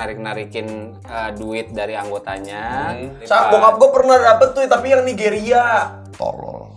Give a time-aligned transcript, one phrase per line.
[0.00, 2.96] narik-narikin eh, duit dari anggotanya.
[3.28, 5.92] Sa bokap gue pernah dapet tuh tapi yang Nigeria.
[6.16, 6.72] Tolol.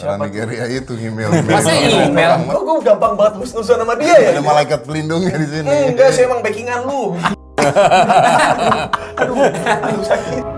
[0.00, 1.28] Orang Nigeria itu email.
[1.48, 2.44] Masa email?
[2.48, 4.30] Kok gue gampang banget husnuzon sama dia ya?
[4.36, 5.76] Ada malaikat pelindungnya di sini.
[5.96, 7.16] Enggak sih emang backingan lu.
[9.20, 9.34] aduh,
[9.84, 10.57] aduh sakit.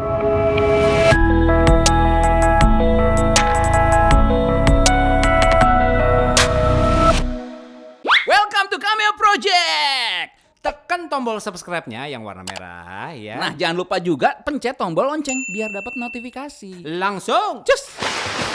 [10.90, 13.38] Tekan tombol subscribe-nya yang warna merah ya.
[13.38, 16.82] Nah, jangan lupa juga pencet tombol lonceng biar dapat notifikasi.
[16.82, 18.49] langsung cus.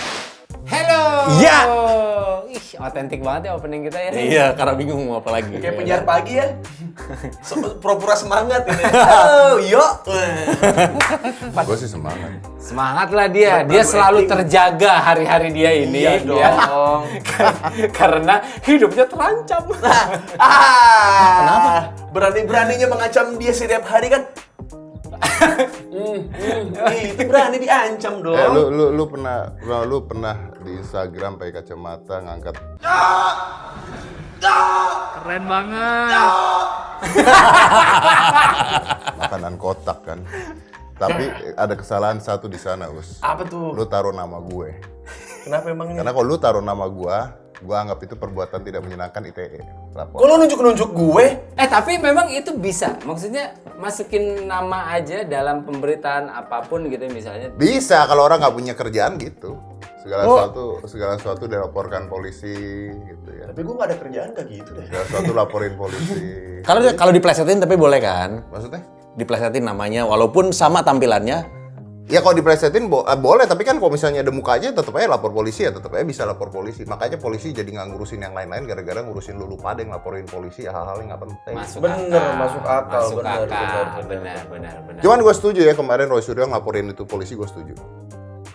[0.65, 1.29] Hello.
[1.37, 1.59] Ya.
[2.49, 4.09] Ih, otentik banget ya opening kita ya.
[4.13, 5.53] Iya, karena bingung mau apa lagi.
[5.61, 6.47] Kayak penyiar pagi ya.
[7.81, 8.83] Pura-pura semangat ini.
[8.89, 9.91] Oh, yuk.
[11.53, 12.41] Gue sih semangat.
[12.57, 13.61] Semangat lah dia.
[13.61, 16.01] Dia selalu terjaga hari-hari dia ini.
[16.01, 16.49] Iya ya.
[16.65, 17.03] dong.
[17.99, 19.63] Karena hidupnya terancam.
[20.35, 21.35] Ah.
[21.41, 21.73] Kenapa?
[22.11, 24.25] Berani-beraninya mengancam dia setiap hari kan.
[25.95, 26.75] Hmm, hmm,
[27.15, 28.35] itu berani diancam dong.
[28.35, 32.55] Eh, lu lu lu pernah lu, lu pernah di Instagram pakai kacamata ngangkat
[35.15, 36.29] Keren banget.
[39.25, 40.19] makanan kotak kan.
[40.95, 41.27] Tapi
[41.59, 43.19] ada kesalahan satu di sana, Us.
[43.19, 43.75] Apa tuh?
[43.75, 44.79] Lu taruh nama gue.
[45.43, 45.99] Kenapa emang ini?
[45.99, 47.17] Karena kalau lu taruh nama gue,
[47.59, 49.59] gue anggap itu perbuatan tidak menyenangkan ITE.
[49.95, 50.17] Lapor.
[50.19, 51.25] Kok lu nunjuk-nunjuk gue?
[51.55, 52.99] Eh tapi memang itu bisa.
[53.07, 57.47] Maksudnya masukin nama aja dalam pemberitaan apa pun gitu misalnya.
[57.55, 59.55] Bisa kalau orang nggak punya kerjaan gitu.
[60.03, 60.35] Segala Oh.
[60.35, 62.51] sesuatu segala sesuatu dilaporkan polisi
[62.91, 63.47] gitu ya.
[63.49, 64.83] Tapi gue gak ada kerjaan kayak gitu deh.
[64.85, 66.21] Segala sesuatu laporin polisi.
[66.67, 68.43] Kalau kalau diplesetin tapi boleh kan?
[68.51, 68.83] Maksudnya?
[69.15, 71.54] Diplesetin namanya walaupun sama tampilannya.
[72.05, 75.33] Ya kalau diplesetin bo- eh, boleh, tapi kan kalau misalnya ada mukanya tetap aja lapor
[75.33, 76.85] polisi ya, tetap aja bisa lapor polisi.
[76.85, 80.63] Makanya polisi jadi nggak ngurusin yang lain-lain gara-gara ngurusin lu lupa ada yang laporin polisi
[80.63, 81.55] ya hal-hal yang nggak penting.
[81.57, 82.37] Masuk Bener, akal.
[82.37, 83.41] masuk akal, Masuk bener, akal.
[83.41, 84.37] bener, Benar, bener.
[84.45, 85.01] benar, benar.
[85.01, 87.73] Cuman gue setuju ya kemarin Roy Suryo ngelaporin itu polisi gue setuju.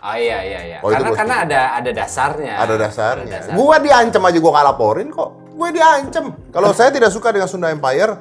[0.01, 0.79] Oh iya iya iya.
[0.81, 1.51] Oh, karena karena setuju.
[1.51, 2.55] ada ada dasarnya.
[2.55, 3.25] Ada dasarnya.
[3.27, 3.55] Ada dasar.
[3.59, 5.31] Gue diancam aja gue nggak laporin kok.
[5.51, 6.25] Gue diancam.
[6.55, 8.15] Kalau saya tidak suka dengan Sunda Empire,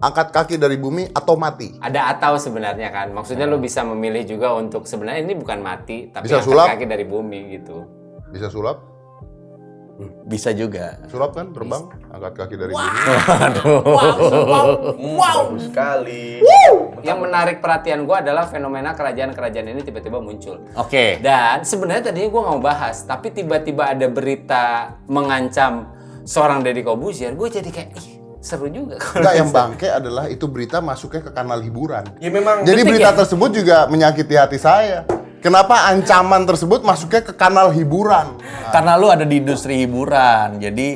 [0.00, 1.74] angkat kaki dari bumi atau mati.
[1.78, 3.10] Ada atau sebenarnya kan.
[3.10, 6.66] Maksudnya lu bisa memilih juga untuk sebenarnya ini bukan mati tapi Bisa angkat sulap.
[6.74, 7.76] kaki dari bumi gitu.
[8.30, 8.78] Bisa sulap?
[10.26, 10.98] Bisa juga.
[11.06, 12.98] Sulap kan terbang, angkat kaki dari bumi.
[13.94, 16.42] Hmm, Bagus sekali.
[17.04, 20.66] Yang menarik perhatian gua adalah fenomena kerajaan-kerajaan ini tiba-tiba muncul.
[20.74, 21.20] Oke.
[21.20, 24.64] Dan sebenarnya tadinya gua nggak mau bahas, tapi tiba-tiba ada berita
[25.06, 25.94] mengancam
[26.24, 28.08] seorang Deddy Kobuzier, gue jadi kayak ih
[28.44, 29.00] seru juga.
[29.00, 32.04] kalau Enggak, yang bangke adalah itu berita masuknya ke kanal hiburan.
[32.20, 33.16] Ya memang Jadi berita ya?
[33.16, 35.08] tersebut juga menyakiti hati saya.
[35.40, 38.36] Kenapa ancaman tersebut masuknya ke kanal hiburan?
[38.68, 40.88] Karena lu ada di industri hiburan, jadi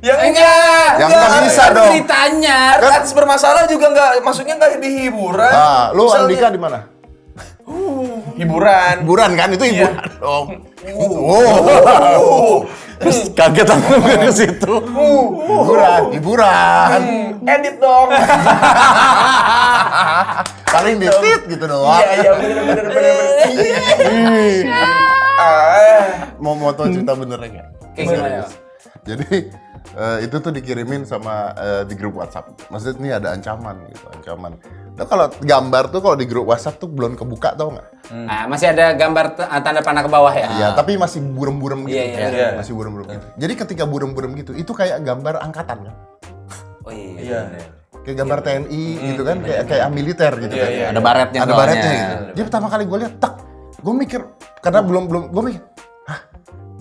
[0.00, 1.88] yang Enggak, Yang enggak, nggak bisa kan dong.
[1.92, 5.52] Ceritanya Artis bermasalah juga nggak, maksudnya nggak di hiburan.
[5.52, 6.78] Ah, lu Misalnya- Andika di mana?
[8.40, 9.04] Hiburan.
[9.04, 10.46] Hiburan kan itu hiburan dong.
[10.88, 12.64] Oh.
[13.00, 14.74] terus kaget aku ke situ.
[15.44, 17.00] Hiburan, hiburan.
[17.44, 18.08] Edit dong.
[20.72, 22.00] Paling ditit gitu doang.
[22.00, 23.14] Iya iya bener bener bener.
[24.00, 24.64] bener.
[25.40, 26.36] Ah.
[26.36, 27.68] Mau mau tau cerita benernya nggak?
[27.96, 28.50] Kayak gimana, Serius.
[29.08, 29.28] Jadi
[29.96, 32.52] eh, itu tuh dikirimin sama eh, di grup WhatsApp.
[32.68, 34.60] Maksudnya ini ada ancaman gitu, ancaman.
[34.90, 37.88] Nah kalau gambar tuh kalau di grup WhatsApp tuh belum kebuka tau nggak?
[38.10, 40.48] Nah, masih ada gambar t- tanda panah ke bawah ya?
[40.50, 41.94] Iya, tapi masih burem-burem gitu.
[41.94, 42.48] Iya, iya, iya.
[42.58, 43.26] Masih burem-burem gitu.
[43.38, 45.94] Jadi ketika burem-burem gitu, itu kayak gambar angkatan kan?
[46.82, 47.16] Oh iya.
[47.16, 47.40] Iya.
[48.00, 50.70] Kayak gambar TNI gitu kan, kayak kayak militer gitu Iya, kan.
[50.72, 50.86] iya.
[50.90, 51.60] Ada baretnya Ada soalnya.
[51.62, 52.24] baretnya gitu.
[52.34, 53.32] Dia pertama kali gue lihat, tak,
[53.78, 54.20] gue mikir
[54.58, 55.62] karena belum belum gue mikir,
[56.04, 56.20] hah,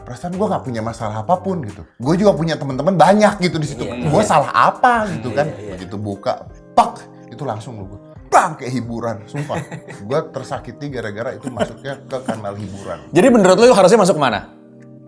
[0.02, 1.84] perasaan gue nggak punya masalah apa pun gitu.
[1.96, 3.84] Gue juga punya teman-teman banyak gitu di situ.
[3.86, 5.46] Iya, gue salah apa gitu kan?
[5.78, 8.00] Begitu buka, pak, itu langsung lu gue.
[8.29, 9.57] Bang, kayak hiburan, sumpah.
[10.09, 13.00] gue tersakiti gara-gara itu masuknya ke kanal hiburan.
[13.09, 14.53] Jadi menurut lu harusnya masuk ke mana?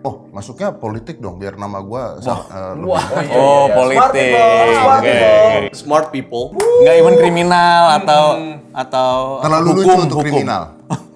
[0.02, 3.06] Oh, masuknya politik dong, biar nama gue lebih Wah.
[3.38, 3.74] Oh, iya.
[3.78, 3.94] politik.
[3.94, 5.30] Smart people, smart Oke, people.
[5.30, 5.70] oke.
[5.70, 6.44] Smart people.
[6.82, 8.22] Nggak even kriminal atau
[8.74, 9.10] atau
[9.46, 10.26] terlalu lucu hukum, untuk hukum.
[10.26, 10.62] kriminal.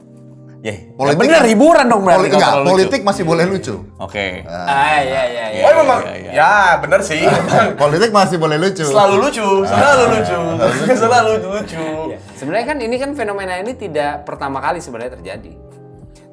[0.58, 2.70] Ya, Politik bener kan- hiburan dong berarti Poli- kalau enggak, lucu.
[2.72, 3.74] politik masih boleh lucu.
[3.96, 4.26] Oke.
[4.42, 5.62] Ah, iya iya iya.
[5.62, 6.00] Oh memang.
[6.02, 6.30] iya, iya.
[6.32, 6.50] Ya
[6.80, 7.22] bener sih.
[7.82, 8.82] politik masih boleh lucu.
[8.82, 10.38] Selalu lucu, selalu lucu,
[10.92, 11.86] selalu lucu.
[12.34, 15.52] Sebenarnya kan ini kan fenomena ini tidak pertama kali sebenarnya terjadi.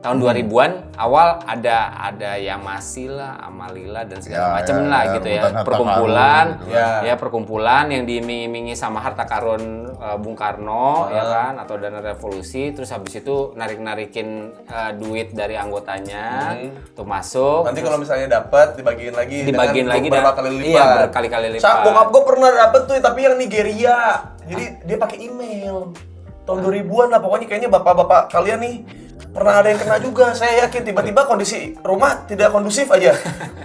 [0.03, 5.01] Tahun 2000-an awal ada ada yang masih lah, amalila dan segala Ya, macam ya, lah
[5.01, 5.41] ya, gitu ya.
[5.63, 6.99] Perkumpulan, gitu kan.
[6.99, 7.07] ya.
[7.07, 7.15] Ya.
[7.15, 12.91] perkumpulan yang diiming-imingi sama harta karun eh, Bung Karno ya kan atau dana revolusi terus
[12.91, 14.27] habis itu narik-narikin
[14.65, 16.51] eh, duit dari anggotanya
[16.91, 17.63] untuk masuk.
[17.63, 20.67] Nanti kalau misalnya dapat dibagiin lagi dibagiin lagi beberapa dan- kali lipat.
[20.67, 21.63] Iya, berkali-kali lipat.
[21.63, 23.97] Sa bokap gue pernah dapet tuh tapi yang Nigeria.
[24.43, 25.95] Jadi dia pakai email.
[26.43, 28.75] Tahun 2000-an lah pokoknya kayaknya bapak-bapak kalian nih
[29.33, 30.31] pernah ada yang kena juga.
[30.31, 33.17] Saya yakin tiba-tiba kondisi rumah tidak kondusif aja.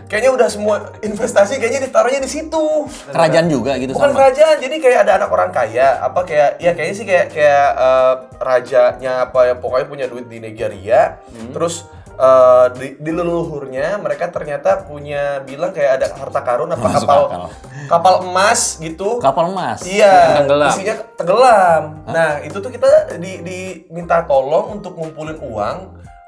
[0.08, 0.74] kayaknya udah semua
[1.04, 2.88] investasi kayaknya ditaruhnya di situ.
[3.12, 4.18] Kerajaan juga gitu Bukan sama.
[4.18, 8.14] kerajaan, jadi kayak ada anak orang kaya, apa kayak ya kayaknya sih kayak kayak eh,
[8.40, 11.20] rajanya apa ya pokoknya punya duit di Nigeria.
[11.52, 11.84] Terus
[12.18, 17.20] eh, di, di leluhurnya mereka ternyata punya bilang kayak ada harta karun apa Masuk kapal
[17.24, 17.44] akal.
[17.86, 19.08] kapal emas gitu.
[19.18, 19.80] Kapal emas.
[19.82, 20.68] Iya, Tenggelam.
[20.68, 21.82] isinya tenggelam.
[22.04, 25.78] Nah, itu tuh kita di, diminta tolong untuk ngumpulin uang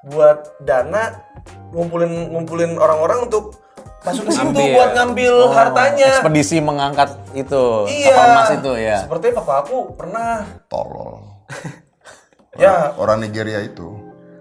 [0.09, 1.13] buat dana
[1.71, 3.61] ngumpulin ngumpulin orang-orang untuk
[4.01, 6.09] masuk ke situ buat ngambil Oh, hartanya.
[6.17, 8.09] Ekspedisi mengangkat itu Iya.
[8.09, 8.97] kapal emas itu ya.
[9.05, 10.49] Seperti papa aku pernah.
[10.67, 11.21] Tolol.
[12.57, 12.97] Ya.
[12.97, 14.00] Orang Nigeria itu.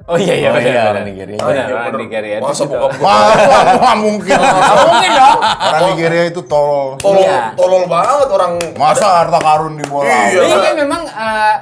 [0.09, 1.37] Oh iya iya Oh iya, orang Nigeria.
[1.37, 2.01] Benar, iya, orang.
[2.01, 2.35] Nigeria.
[2.35, 3.29] itu Masa gue Wah,
[3.77, 4.33] wah, mungkin.
[4.81, 5.39] Mungkin dong.
[5.45, 6.97] Orang Nigeria itu tolol.
[6.97, 7.53] tolol, Iya.
[7.53, 8.51] tolol banget orang.
[8.73, 10.09] Masa harta karun di bola?
[10.09, 10.41] Iya.
[10.41, 11.55] Ini kan memang eh,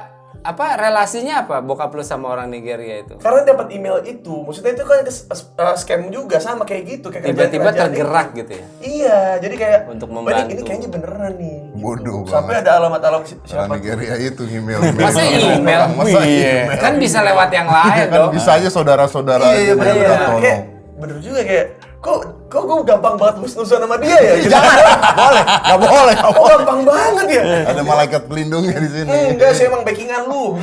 [0.48, 3.20] apa relasinya apa bokap lu sama orang Nigeria itu?
[3.20, 7.68] Karena dapat email itu, maksudnya itu kan uh, scam juga sama kayak gitu, kayak Tiba-tiba
[7.68, 8.38] kerjaan-kerjaan tergerak itu.
[8.38, 8.64] gitu ya.
[8.80, 10.48] Iya, jadi kayak Untuk "Wah, ini- membantu.
[10.48, 11.56] Ini kayaknya beneran nih.
[11.68, 11.76] gitu.
[11.78, 12.64] Bodoh Sampai banget.
[12.64, 13.74] ada alamat-alamat si- Orang siapa.
[13.74, 14.78] Nigeria itu email.
[14.90, 15.82] Masa email?
[15.92, 16.52] Masa Iya.
[16.64, 16.78] email?
[16.78, 18.32] Kan bisa lewat yang lain Kan dong.
[18.32, 20.40] bisa aja saudara-saudara Iya, iya tolong.
[20.40, 20.60] Kayak
[20.96, 21.66] bener juga kayak
[21.98, 24.34] kok kok gue gampang banget husnusan sama dia ya?
[24.38, 24.50] Gitu.
[24.54, 24.70] Jangan,
[25.18, 26.50] boleh, nggak boleh, Kok boleh.
[26.54, 27.42] gampang banget ya?
[27.66, 29.18] Ada malaikat pelindungnya di sini.
[29.34, 30.44] Enggak sih emang backingan lu.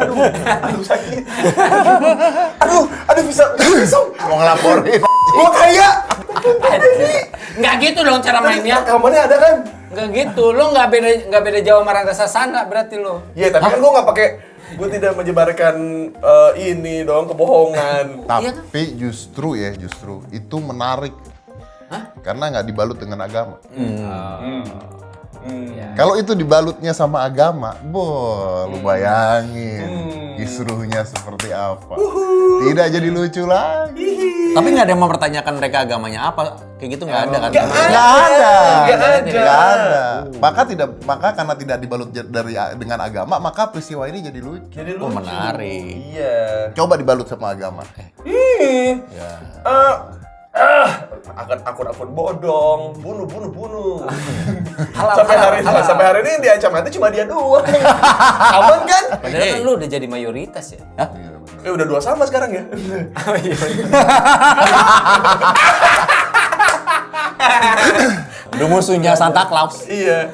[0.00, 1.22] aduh, aduh sakit.
[2.64, 3.98] Aduh, aduh bisa, bisa.
[4.24, 5.00] Mau ngelaporin.
[5.04, 5.88] Gua kaya.
[7.60, 8.80] Nggak gitu dong cara mainnya.
[8.88, 9.54] Rekamannya ada kan?
[9.92, 10.44] Nggak gitu.
[10.56, 13.20] Lo nggak beda nggak beda jauh sama Rangga Sasana berarti lo.
[13.36, 14.26] Iya, tapi kan gua nggak pakai
[14.74, 15.76] gue tidak menyebarkan
[16.16, 18.26] eh, ini dong kebohongan.
[18.26, 21.14] Tapi justru ya, justru itu menarik.
[22.26, 23.62] Karena nggak dibalut dengan agama.
[23.70, 24.66] Hmm.
[25.96, 29.88] Kalau itu dibalutnya sama agama, boh, lu bayangin
[30.36, 31.96] kisruhnya seperti apa.
[32.68, 34.12] Tidak jadi lucu lagi.
[34.52, 36.60] Tapi nggak ada yang mempertanyakan mereka agamanya apa.
[36.76, 37.50] Kayak gitu nggak ada kan.
[37.52, 38.52] Nggak ada.
[38.84, 40.04] Nggak ada, Nggak ada.
[40.36, 44.68] Maka tidak, maka karena tidak dibalut dari dengan agama, maka peristiwa ini jadi lucu.
[44.76, 45.16] Jadi Oh lucu.
[45.16, 45.84] menarik.
[46.12, 46.36] Iya.
[46.76, 47.80] Coba dibalut sama agama.
[48.20, 48.90] Hmm.
[49.16, 49.32] Ya.
[49.64, 49.96] Ah,
[50.52, 50.88] ah,
[51.34, 54.06] akun akun akun bodong, bunuh bunuh bunuh.
[55.18, 57.66] sampai hari sampai hari ini yang diancam mati cuma dia doang.
[58.56, 59.04] Aman kan?
[59.18, 60.80] Padahal kan lu udah jadi mayoritas ya.
[61.00, 61.08] Hah?
[61.66, 62.62] Eh udah dua sama sekarang ya.
[63.26, 63.56] Oh iya.
[68.56, 69.84] Udah musuhnya Santa Claus.
[69.84, 70.32] iya.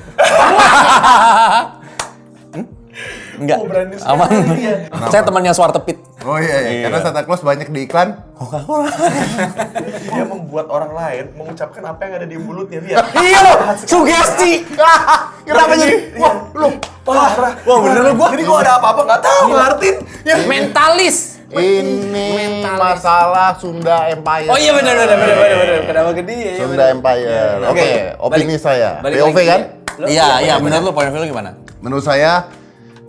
[3.33, 3.59] Enggak.
[3.59, 4.29] Oh, berani sekali Aman.
[4.53, 4.75] dia.
[5.09, 5.97] Saya temannya Suartepit.
[6.23, 6.81] Oh iya, iya.
[6.87, 8.15] karena Santa Claus banyak di iklan.
[10.05, 13.05] Dia membuat orang lain mengucapkan apa yang ada di mulutnya lihat.
[13.19, 14.53] Iya loh, sugesti.
[15.49, 16.15] Kenapa jadi?
[16.15, 16.69] Wah, lu
[17.03, 17.55] parah.
[17.63, 18.29] Wah, bener lu gua.
[18.31, 19.95] Jadi gua ada apa-apa enggak tahu, Martin.
[20.23, 20.35] Ya.
[20.45, 21.17] Mentalis.
[21.53, 24.49] Ini masalah Sunda Empire.
[24.49, 25.81] Oh iya benar benar benar benar benar.
[25.85, 26.37] Kenapa ke dia?
[26.39, 26.95] ya, Sunda benar.
[26.95, 27.57] Empire.
[27.63, 27.89] Oke, Oke,
[28.19, 28.91] opini balik- saya.
[29.01, 29.61] balik POV lagi kan?
[29.61, 30.07] ya.
[30.09, 31.51] Iya, lo- iya, lo- menurut lu point of view lu gimana?
[31.79, 32.49] Menurut saya,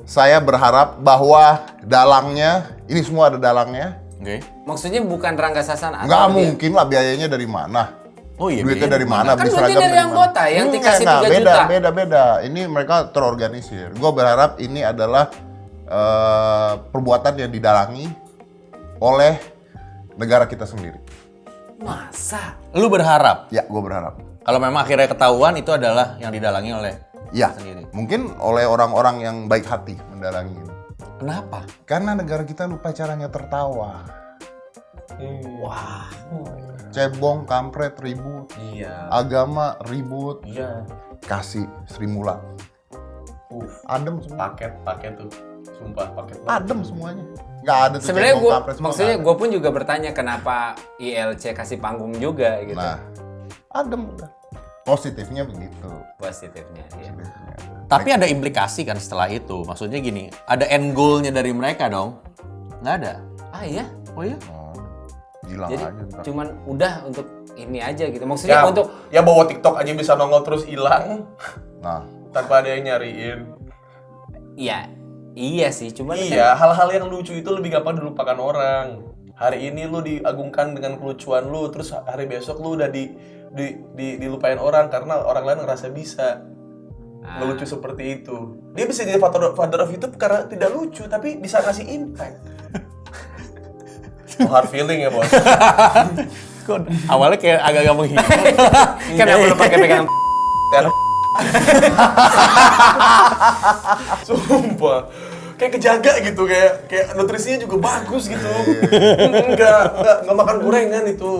[0.03, 3.99] saya berharap bahwa dalangnya, ini semua ada dalangnya.
[4.19, 4.39] Oke.
[4.63, 6.03] Maksudnya bukan Rangga Sasana.
[6.03, 6.35] Nggak atau dia?
[6.35, 7.83] mungkin lah biayanya dari mana.
[8.39, 8.63] Oh iya.
[8.63, 9.29] Duitnya biayanya dari mana?
[9.35, 11.61] Kan duitnya dari anggota yang Enggak, dikasih 3 beda, juta.
[11.67, 13.87] Beda, beda, Ini mereka terorganisir.
[13.93, 15.27] Gue berharap ini adalah
[15.85, 18.07] eh, perbuatan yang didalangi
[18.99, 19.37] oleh
[20.15, 20.97] negara kita sendiri.
[21.83, 22.55] Masa?
[22.71, 24.15] Lu berharap Ya, gue berharap.
[24.43, 26.93] kalau memang akhirnya ketahuan itu adalah yang didalangi oleh
[27.33, 27.89] Ya, sendiri.
[27.89, 30.73] mungkin oleh orang-orang yang baik hati mendalangi ini.
[31.17, 31.65] Kenapa?
[31.89, 34.05] Karena negara kita lupa caranya tertawa.
[35.61, 36.09] Wah.
[36.93, 38.53] Cebong, kampret, ribut.
[38.61, 39.09] Iya.
[39.09, 40.45] Agama, ribut.
[40.45, 40.85] Iya.
[41.25, 42.37] Kasih Sri Mulat.
[43.49, 44.49] Uh, Adem semua.
[44.53, 45.29] paket paket tuh.
[45.77, 46.37] Sumpah paket.
[46.45, 46.61] banget.
[46.61, 47.25] Adem semuanya.
[47.63, 50.55] Nggak ada tuh Sebenarnya cebong, gue, kampret, semua maksudnya gue pun juga bertanya kenapa
[50.99, 52.77] ILC kasih panggung juga gitu.
[52.77, 52.99] Nah,
[53.73, 54.29] adem udah.
[54.83, 55.87] Positifnya begitu.
[56.17, 56.83] Positifnya.
[56.93, 57.11] Iya.
[57.15, 57.87] Positifnya.
[57.87, 59.63] Tapi ada implikasi kan setelah itu.
[59.63, 62.19] Maksudnya gini, ada end goal-nya dari mereka dong?
[62.83, 63.13] Nggak ada.
[63.49, 63.87] Ah iya.
[64.11, 64.35] Oh iya?
[64.51, 64.75] Oh,
[65.45, 66.21] hilang Jadi aja ntar.
[66.21, 67.25] cuman udah untuk
[67.55, 68.23] ini aja gitu.
[68.23, 71.25] Maksudnya Ya, untuk ya bawa TikTok aja bisa nongol terus hilang
[71.79, 73.39] Nah, tanpa ada yang nyariin.
[74.53, 74.85] iya
[75.33, 75.89] iya sih.
[75.89, 78.99] Cuman kan- Iya, hal-hal yang lucu itu lebih gampang dilupakan orang.
[79.33, 83.09] Hari ini lu diagungkan dengan kelucuan lu, terus hari besok lu udah di,
[83.53, 86.41] di, di- dilupain orang karena orang lain ngerasa bisa.
[87.23, 87.39] Ah.
[87.39, 88.59] Ngelucu seperti itu.
[88.75, 92.35] Dia bisa jadi father, father of YouTube karena tidak lucu, tapi bisa ngasih impact.
[94.43, 95.29] oh, hard feeling ya, bos.
[96.63, 98.23] Kok awalnya kayak agak-agak menghina.
[99.19, 100.07] Kenapa lu pakai pegang
[104.23, 104.99] Sumpah.
[105.53, 108.49] Kayak kejaga gitu kayak kayak nutrisinya juga bagus gitu.
[108.89, 111.33] enggak, enggak, enggak makan gorengan itu.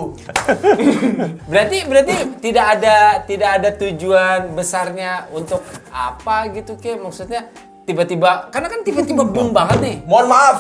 [1.49, 7.49] Berarti berarti tidak ada tidak ada tujuan besarnya untuk apa gitu ke maksudnya
[7.83, 9.95] tiba-tiba karena kan tiba-tiba boom banget nih.
[10.05, 10.59] Mohon maaf.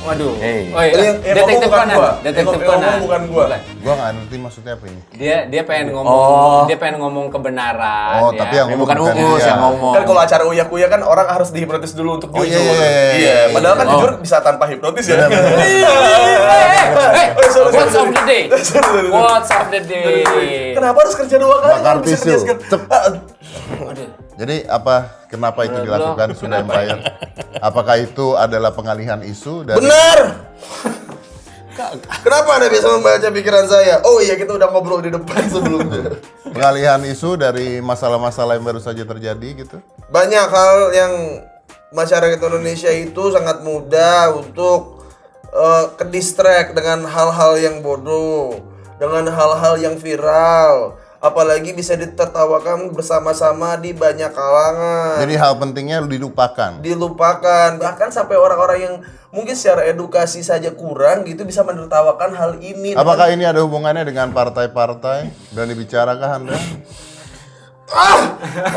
[0.00, 0.32] Waduh.
[0.36, 0.72] Hey.
[0.72, 0.92] Oh, iya.
[0.96, 1.92] Yang- yang detektif ngomong bukan Conan.
[1.92, 2.10] gua.
[2.16, 2.98] Detektif Yang ngomong Conan.
[3.00, 3.44] bukan gua.
[3.80, 5.00] Gua nggak ngerti maksudnya apa ini.
[5.12, 6.62] Dia dia pengen ngomong Oh.
[6.64, 8.40] dia pengen ngomong kebenaran Oh, ya.
[8.40, 9.46] tapi yang Ya, ngomong bukan Uus dia.
[9.46, 9.92] yang ngomong.
[9.92, 12.56] Kan kalau acara uyak-uyak kan orang harus dihipnotis dulu untuk Oh, jujur.
[12.56, 13.12] iya, iya, iya,
[13.44, 13.52] iya.
[13.52, 13.92] Padahal kan Oh.
[13.94, 15.16] jujur bisa tanpa hipnotis ya.
[15.20, 15.28] Eh,
[16.90, 17.52] Eh, Quotes
[17.92, 18.42] sorry, of the day.
[18.48, 20.72] Quotes of the day.
[20.72, 21.72] Kenapa harus kerja dua kali?
[21.76, 22.34] Bakar Kan tisu.
[24.40, 27.04] Jadi apa kenapa itu dilakukan Sunda Empire?
[27.60, 30.48] Apakah itu adalah pengalihan isu dari Benar.
[32.24, 34.00] Kenapa Anda bisa membaca pikiran saya?
[34.04, 36.16] Oh iya, kita udah ngobrol di depan sebelumnya.
[36.50, 39.76] pengalihan isu dari masalah-masalah yang baru saja terjadi gitu?
[40.08, 41.12] Banyak hal yang
[41.92, 45.04] masyarakat Indonesia itu sangat mudah untuk
[46.12, 48.60] distract dengan hal-hal yang bodoh,
[49.00, 55.20] dengan hal-hal yang viral, apalagi bisa ditertawakan bersama-sama di banyak kalangan.
[55.20, 56.80] Jadi hal pentingnya dilupakan.
[56.80, 58.94] dilupakan bahkan sampai orang-orang yang
[59.28, 64.32] mungkin secara edukasi saja kurang gitu bisa menertawakan hal ini Apakah ini ada hubungannya dengan
[64.32, 65.52] partai-partai?
[65.52, 66.58] Dan dibicarakan Anda?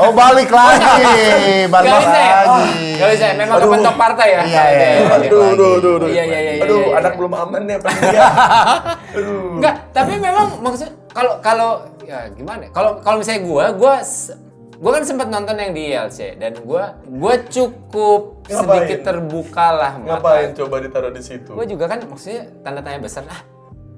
[0.02, 0.90] Oh balik lagi,
[1.74, 2.36] balik Gak bisa ya?
[2.44, 2.82] lagi.
[2.98, 3.34] Gak bisa ya?
[3.38, 4.42] Memang kepentok partai ya?
[4.42, 5.08] Iya, iya, iya.
[5.16, 6.10] aduh, aduh, aduh, aduh.
[6.10, 11.72] Iya, iya, iya, iya, aduh anak belum aman aduh Enggak, tapi memang maksud kalau kalau
[12.02, 12.66] ya gimana?
[12.66, 12.70] ya?
[12.72, 14.34] Kalau kalau misalnya gua, gua s-
[14.76, 18.60] gua kan sempat nonton yang di ILC dan gua gua cukup Ngapain?
[18.84, 23.24] sedikit terbuka lah ngapain coba ditaruh di situ Gue juga kan maksudnya tanda tanya besar
[23.26, 23.40] ah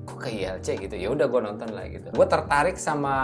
[0.06, 0.96] kok ke ILC gitu?
[0.96, 2.14] Ya udah gue nonton lah gitu.
[2.14, 3.16] Gue tertarik sama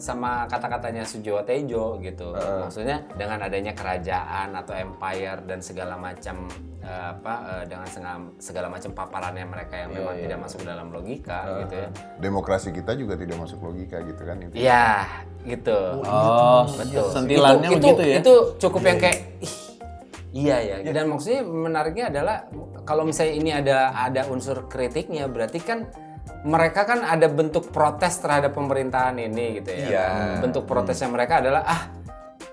[0.00, 2.32] sama kata-katanya Sujiwo Tejo gitu.
[2.34, 6.48] Maksudnya dengan adanya kerajaan atau empire dan segala macam
[6.80, 11.38] eh, apa eh, dengan segala, segala macam paparannya mereka yang memang tidak masuk dalam logika
[11.64, 11.88] gitu ya.
[12.18, 14.54] Demokrasi kita juga tidak masuk logika gitu kan itu.
[14.56, 15.04] Iya
[15.44, 15.80] gitu.
[16.08, 17.08] Oh, betul.
[17.12, 18.16] Sentilannya itu, begitu itu, ya.
[18.24, 19.54] itu cukup yang kayak ih,
[20.34, 22.36] iya ya dan maksudnya menariknya adalah
[22.82, 25.88] kalau misalnya ini ada ada unsur kritiknya berarti kan
[26.44, 29.86] mereka kan ada bentuk protes terhadap pemerintahan ini gitu ya.
[29.88, 30.06] Iya.
[30.44, 31.82] bentuk protesnya mereka adalah ah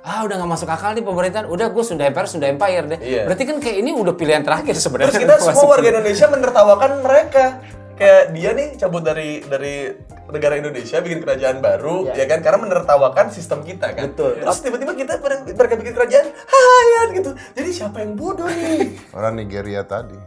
[0.01, 1.45] ah udah nggak masuk akal nih pemerintahan.
[1.45, 2.99] Udah gue Sunda Empire Sunda Empire deh.
[2.99, 3.23] Iya.
[3.27, 6.91] berarti kan kayak ini udah pilihan terakhir sebenarnya terus kita semua Masuk- warga Indonesia menertawakan
[7.01, 7.45] mereka.
[7.91, 9.93] Kayak dia nih cabut dari dari
[10.25, 12.41] negara Indonesia bikin kerajaan baru ya kan?
[12.41, 14.09] Karena menertawakan sistem kita kan.
[14.09, 14.41] Betul.
[14.41, 15.21] terus tiba-tiba kita
[15.53, 17.31] mereka bikin kerajaan hayat gitu.
[17.53, 18.97] Jadi siapa yang bodoh nih?
[19.11, 20.17] Orang Nigeria tadi.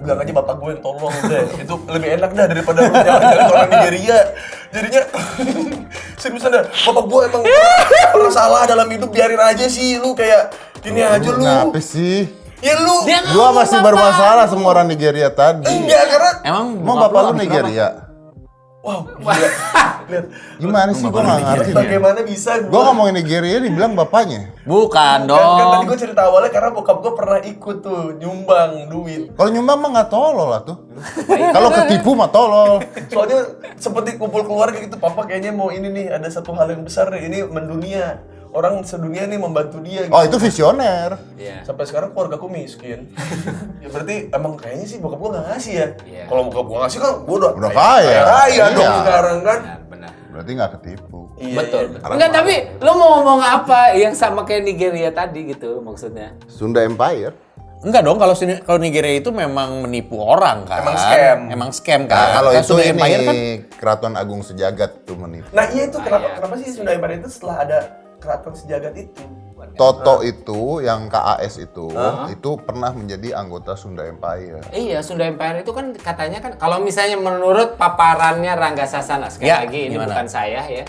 [0.00, 3.52] Bilang aja bapak gue yang tolong deh itu lebih enak dah daripada lu jalan-jalan ke
[3.52, 4.18] orang Nigeria
[4.70, 5.02] jadinya
[6.20, 7.42] seriusan dah bapak gue emang
[8.10, 12.28] pernah salah dalam hidup biarin aja sih lu kayak gini aja lu Kenapa sih?
[12.58, 13.88] ya lu Dia Gua masih apa-apa.
[13.90, 15.64] bermasalah sama orang Nigeria tadi.
[15.64, 18.09] enggak karena Emang Emang bokap bapak lu habis berapa?
[18.80, 19.04] Wow
[20.10, 20.26] lihat
[20.58, 21.70] Gimana sih gua nggak ngerti.
[21.76, 24.50] bagaimana bisa Gua ngomongin Nigeria dibilang bapaknya.
[24.66, 25.86] Bukan Kan, kan tadi dong.
[25.86, 29.30] gue cerita awalnya karena bokap gue pernah ikut tuh nyumbang duit.
[29.36, 30.76] Kalau nyumbang mah nggak tolol lah tuh.
[31.28, 32.82] Kalau ketipu mah tolol.
[33.06, 33.40] Soalnya
[33.76, 37.28] seperti kumpul keluarga gitu, papa kayaknya mau ini nih ada satu hal yang besar nih,
[37.30, 38.20] ini mendunia.
[38.50, 40.04] Orang sedunia nih membantu dia.
[40.04, 40.12] Gitu.
[40.12, 41.14] Oh itu visioner.
[41.34, 41.62] Iya.
[41.62, 43.14] Sampai sekarang keluarga gue miskin.
[43.82, 45.88] ya berarti emang kayaknya sih bokap gue gak ngasih ya.
[46.02, 46.24] Iya.
[46.26, 48.20] Kalau bokap gue ngasih kan gue udah, Udah kaya.
[48.24, 48.98] Kaya dong Iya.
[49.00, 49.60] sekarang kan.
[49.60, 51.20] benar benar Berarti nggak ketipu.
[51.36, 51.92] Iya, betul, iya.
[51.96, 52.10] betul.
[52.10, 56.34] Enggak, tapi lo mau ngomong apa yang sama kayak Nigeria tadi gitu maksudnya?
[56.46, 57.34] Sunda Empire.
[57.80, 60.84] Enggak dong, kalau sini- kalau Nigeria itu memang menipu orang kan.
[60.84, 61.38] Emang scam.
[61.48, 62.26] Emang scam Nah, kan.
[62.36, 63.36] kalau Kan itu Sunda ini Empire kan
[63.74, 65.48] Keraton Agung Sejagat tuh menipu.
[65.50, 66.34] Nah iya itu kenapa iya.
[66.36, 67.78] kenapa sih Sunda Empire itu setelah ada
[68.20, 69.24] keraton sejagat itu?
[69.70, 71.92] Toto itu yang KAS itu
[72.28, 74.60] itu pernah menjadi anggota Sunda Empire.
[74.72, 79.64] Iya, Sunda Empire itu kan katanya kan kalau misalnya menurut paparannya Rangga Sasana sekali Ya,
[79.64, 80.10] lagi ini gimana?
[80.10, 80.84] bukan saya ya.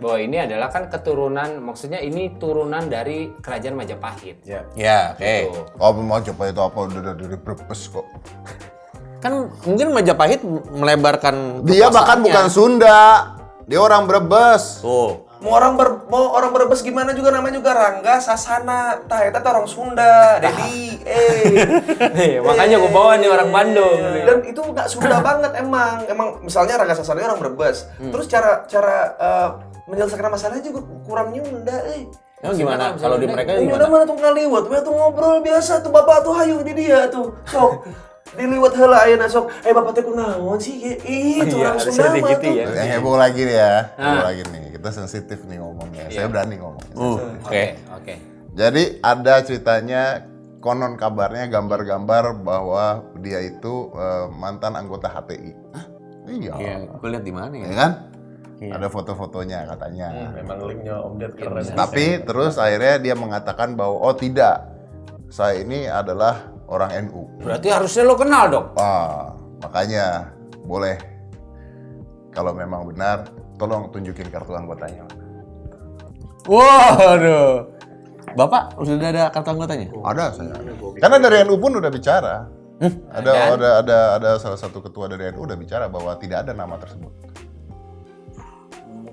[0.00, 4.42] Bahwa ini adalah kan keturunan maksudnya ini turunan dari kerajaan Majapahit.
[4.42, 4.66] Ya.
[4.74, 5.36] Ya, oke.
[5.48, 5.64] Tuh.
[5.78, 8.06] Oh, Majapahit itu apa udah dari dari Brebes kok.
[9.22, 9.32] Kan
[9.64, 13.32] mungkin Majapahit melebarkan Dia bahkan bukan Sunda.
[13.64, 14.84] Dia orang Brebes.
[14.84, 15.23] Tuh.
[15.44, 18.96] Mau orang ber, mau orang Brebes gimana juga namanya juga Rangga Sasana.
[19.04, 20.96] Tah eta orang Sunda, Dedi.
[21.04, 21.52] Eh.
[22.16, 24.00] Nih, makanya gue bawa nih orang Bandung.
[24.24, 26.08] Dan itu nggak Sunda banget emang.
[26.08, 27.92] Emang misalnya Rangga Sasana orang Brebes.
[28.00, 28.08] Hmm.
[28.08, 29.48] Terus cara cara eh,
[29.84, 32.08] menyelesaikan masalahnya juga kurang nyunda eh.
[32.40, 32.96] Emang gimana?
[32.96, 33.84] Kalau di mereka gimana?
[33.84, 37.36] udah mana tuh ngaliwat, tuh ngobrol biasa tuh bapak tuh hayu di dia tuh.
[37.44, 37.84] Sok.
[38.34, 40.92] diliwat heula ayeuna sok eh bapak teh kunaon sih Ge?
[41.06, 42.64] ih itu Iya, orang Sunda mah gitu ya.
[42.70, 44.02] Yang heboh lagi nih ya, Ah.
[44.02, 44.64] heboh lagi nih.
[44.74, 46.04] Kita sensitif nih ngomongnya.
[46.10, 46.84] Saya berani ngomong.
[46.92, 47.64] Uh, oke.
[47.96, 48.14] Oke.
[48.54, 50.02] Jadi ada ceritanya
[50.58, 55.52] konon kabarnya gambar-gambar bahwa dia itu eh, mantan anggota HTI.
[56.24, 56.52] Iya.
[56.56, 57.66] Iya, gue lihat di mana ya?
[57.68, 57.90] Ya kan?
[58.62, 58.72] Iya.
[58.80, 60.06] Ada foto-fotonya katanya.
[60.08, 64.64] Hmm, memang linknya Om Ded keren Tapi terus akhirnya dia mengatakan bahwa oh tidak,
[65.28, 67.22] saya ini adalah orang NU.
[67.38, 68.66] Berarti harusnya lo kenal dong.
[68.74, 69.30] Ah,
[69.62, 70.34] makanya
[70.66, 70.98] boleh
[72.34, 75.06] kalau memang benar, tolong tunjukin kartu anggotanya.
[76.50, 77.70] Waduh.
[78.34, 79.88] Bapak sudah ada kartu anggotanya?
[80.02, 80.54] Ada saya.
[80.98, 82.50] Karena dari NU pun udah bicara.
[83.14, 86.74] Ada, ada ada ada salah satu ketua dari NU udah bicara bahwa tidak ada nama
[86.74, 87.14] tersebut.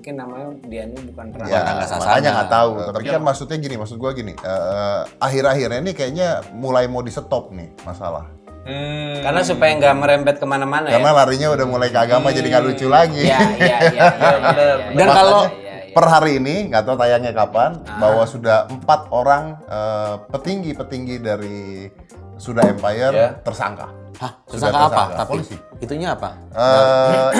[0.02, 1.46] Mungkin namanya dia ini bukan pernah.
[1.46, 2.02] Ya, sasana.
[2.02, 2.70] makanya nggak tahu.
[2.90, 4.34] Tapi kan maksudnya gini, maksud gua gini.
[4.34, 8.26] eh, akhir-akhirnya ini kayaknya mulai mau di stop nih masalah.
[8.66, 9.22] Hmm.
[9.22, 10.98] Karena supaya nggak merembet ke mana-mana ya.
[10.98, 13.30] Karena larinya udah mulai ke agama jadi nggak lucu lagi.
[13.30, 14.74] Iya, iya, iya, iya, iya, iya.
[14.90, 15.46] Dan kalau-
[15.94, 17.70] per hari ini nggak tahu tayangnya kapan
[18.02, 21.86] bahwa sudah empat orang eh, petinggi-petinggi dari
[22.34, 23.28] Suda Empire Ya.
[23.38, 23.86] tersangka.
[24.18, 24.90] Hah, Sudah tersangka apa?
[24.90, 25.14] tersangka.
[25.14, 25.56] Tapi Polisi.
[25.78, 26.30] itunya apa?
[26.50, 27.30] Eh,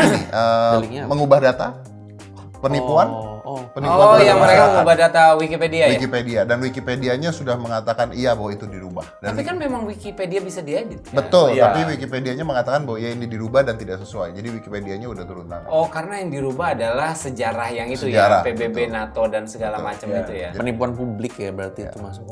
[0.87, 1.07] ini apa?
[1.07, 1.69] mengubah data,
[2.63, 3.61] penipuan, Oh, oh.
[3.75, 5.93] penipuan Oh, yang mereka mengubah data Wikipedia ya?
[5.93, 9.03] Wikipedia dan Wikipedianya sudah mengatakan iya bahwa itu dirubah.
[9.19, 11.03] Dan Tapi kan memang Wikipedia bisa diedit.
[11.03, 11.13] ya?
[11.13, 11.69] betul, Iya.
[11.69, 14.31] tapi Wikipedianya mengatakan bahwa ya ini dirubah dan tidak sesuai.
[14.33, 15.67] Jadi Wikipedianya udah turun tangan.
[15.67, 18.95] Oh, karena yang dirubah adalah sejarah yang itu Sejarah, ya, PBB, betul.
[18.95, 20.21] NATO dan segala macam Iya.
[20.23, 20.51] itu ya.
[20.55, 22.25] Penipuan publik ya berarti itu masuk.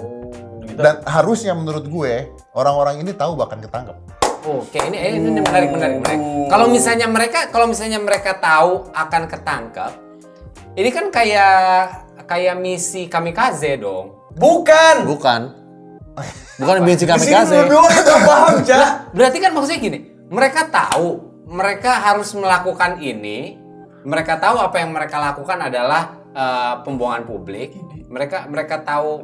[0.70, 2.12] Dan harusnya menurut gue
[2.54, 3.99] orang-orang ini tahu bahkan ketangkep.
[4.40, 6.20] Oke, ini eh, ini menarik menarik menarik.
[6.49, 9.92] Kalau misalnya mereka kalau misalnya mereka tahu akan ketangkap,
[10.79, 11.50] ini kan kayak
[12.31, 14.15] kayak misi kamikaze dong.
[14.39, 15.07] Bukan.
[15.07, 15.41] Bukan.
[16.61, 17.55] Bukan sini kamikaze.
[17.57, 18.89] yang nggak paham, Cak.
[19.17, 19.99] Berarti kan maksudnya gini,
[20.29, 21.09] mereka tahu
[21.50, 23.59] mereka harus melakukan ini,
[24.07, 27.75] mereka tahu apa yang mereka lakukan adalah eh, pembuangan publik.
[28.11, 29.23] Mereka mereka tahu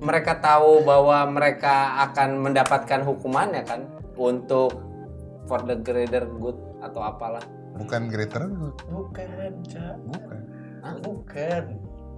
[0.00, 3.80] mereka tahu bahwa mereka akan mendapatkan hukumannya kan
[4.16, 4.80] untuk
[5.48, 7.42] for the greater good atau apalah.
[7.76, 10.00] Bukan greater good, Bukan, Cak.
[10.08, 10.45] bukan.
[11.00, 11.62] Bukan.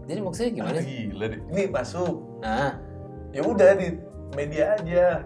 [0.05, 0.85] Jadi maksudnya gimana Ah?
[0.85, 1.41] Gila deh.
[1.49, 2.15] Ini masuk.
[2.41, 2.73] Nah,
[3.29, 3.89] Ya udah di
[4.33, 5.21] media aja.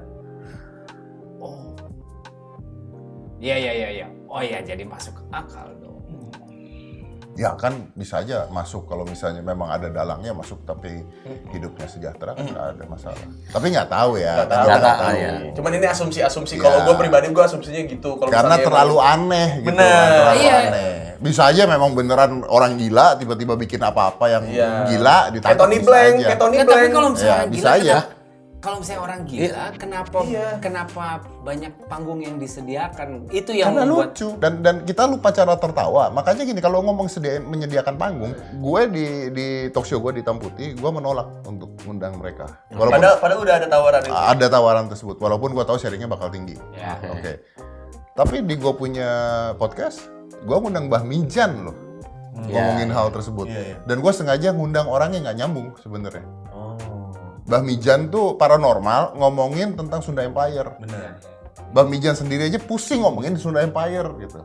[3.38, 4.06] iya iya iya iya.
[4.26, 5.98] Oh iya jadi masuk akal dong.
[7.32, 11.00] Ya kan bisa aja masuk kalau misalnya memang ada dalangnya masuk tapi
[11.48, 13.18] hidupnya sejahtera kan nggak ada masalah.
[13.48, 14.34] Tapi nggak tahu ya.
[14.36, 14.66] Nggak tahu.
[14.68, 15.14] nggak tahu, tahu.
[15.16, 15.32] ya.
[15.56, 16.54] Cuman ini asumsi-asumsi.
[16.54, 16.62] Ya.
[16.62, 18.10] Kalau gue pribadi gue asumsinya gitu.
[18.14, 19.66] Kalau Karena terlalu emang- aneh gitu.
[19.72, 19.88] Bener.
[19.88, 20.54] kan, terlalu Iya.
[20.60, 20.92] aneh.
[21.22, 24.70] Bisa aja memang beneran orang gila tiba-tiba bikin apa-apa yang Iya.
[24.90, 26.26] gila ditangkap Tony Blank, aja.
[26.26, 26.92] kayak Tony Nggak, tapi Blank.
[26.92, 27.94] kalau misalnya Ya, orang bisa gila, aja.
[27.96, 28.20] kenapa-
[28.58, 30.48] kalau misalnya orang gila, kenapa Iya.
[30.58, 31.04] kenapa
[31.42, 33.08] banyak panggung yang disediakan?
[33.28, 36.04] Itu yang Karena membuat lucu dan dan kita lupa cara tertawa.
[36.10, 40.38] Makanya gini kalau ngomong sedia, menyediakan panggung, gue di di talk show gue di Hitam
[40.38, 42.46] Putih, gue menolak untuk mengundang mereka.
[42.68, 44.14] Walaupun Padahal, padahal udah ada tawaran itu.
[44.14, 46.54] ada tawaran tersebut, walaupun gue tahu sharingnya bakal tinggi.
[46.72, 46.98] Ya.
[47.08, 47.42] Oke.
[48.12, 49.10] Tapi di gue punya
[49.56, 50.06] podcast,
[50.42, 51.76] gue ngundang Mbah Mijan loh.
[52.32, 53.44] ngomongin hal tersebut.
[53.44, 53.76] Iya, iya.
[53.84, 56.24] Dan gue sengaja ngundang orang yang nggak nyambung sebenarnya.
[56.48, 57.12] Oh,
[57.44, 60.80] Mbah Mijan tuh paranormal ngomongin tentang Sunda Empire.
[60.80, 61.20] benar.
[61.76, 64.40] Mbah Mijan sendiri aja pusing ngomongin Sunda Empire gitu.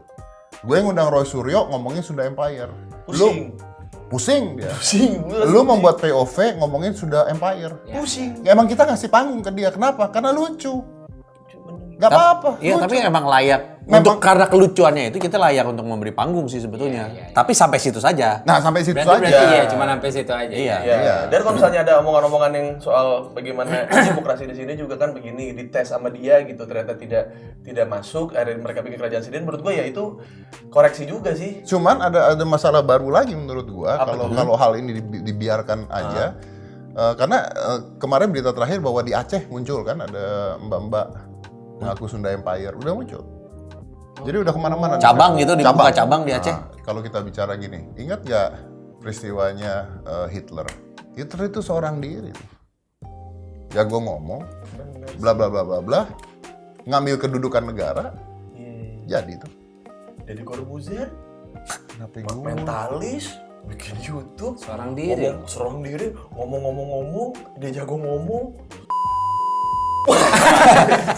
[0.67, 2.71] Gue ngundang Roy Suryo ngomongin Sunda Empire.
[3.07, 3.55] Pusing.
[3.55, 3.55] Lu
[4.11, 4.71] pusing dia.
[4.75, 5.23] Pusing.
[5.23, 5.65] Lu pusing.
[5.67, 7.77] membuat POV ngomongin Sunda Empire.
[7.87, 8.43] pusing.
[8.43, 9.71] Ya, emang kita ngasih panggung ke dia.
[9.71, 10.11] Kenapa?
[10.11, 10.83] Karena lucu.
[11.97, 12.61] Gak apa-apa.
[12.61, 13.76] Iya, tapi emang layak.
[13.87, 17.07] Memang- Untuk karena kelucuannya itu kita layak untuk memberi panggung sih sebetulnya.
[17.07, 17.31] Iya, iya, iya.
[17.31, 18.43] Tapi sampai situ saja.
[18.43, 19.55] Nah sampai situ berarti berarti aja.
[19.55, 20.51] ya cuma sampai situ aja.
[20.51, 20.77] Iya.
[20.77, 21.15] Ya, Iya.
[21.25, 25.87] dan kalau misalnya ada omongan-omongan yang soal bagaimana demokrasi di sini juga kan begini dites
[25.87, 27.31] sama dia gitu ternyata tidak
[27.63, 30.03] tidak masuk akhirnya mereka bikin kerajaan sendiri menurut gue ya itu
[30.67, 34.75] koreksi juga sih Cuman ada ada masalah baru lagi menurut gua Apa kalau kalau hal
[34.75, 36.35] ini dibi- dibiarkan aja.
[36.91, 41.07] Eh, karena eh, kemarin berita terakhir bahwa di Aceh muncul kan ada mbak-mbak
[41.77, 43.23] mengaku Sunda Empire udah muncul.
[44.25, 44.93] Jadi udah ke mana-mana.
[44.97, 46.49] Cabang gitu, dibuka cabang di Aceh.
[46.49, 48.49] Nah, kalau kita bicara gini, ingat nggak
[48.97, 50.65] peristiwanya eh, Hitler?
[51.13, 52.33] Hitler itu seorang diri.
[53.69, 54.41] Jago ngomong,
[55.19, 56.01] bla bla bla bla bla,
[56.87, 58.15] ngambil kedudukan negara,
[59.03, 59.51] jadi tuh.
[60.23, 61.07] jadi Corbuzier
[62.43, 63.31] mentalis
[63.67, 65.31] bikin YouTube Seorang diri.
[65.31, 68.55] ngomong serang diri ngomong-ngomong-ngomong dia jago ngomong